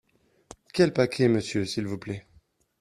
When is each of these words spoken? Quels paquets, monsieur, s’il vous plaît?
Quels 0.73 0.93
paquets, 0.93 1.27
monsieur, 1.27 1.63
s’il 1.63 1.85
vous 1.85 1.99
plaît? 1.99 2.25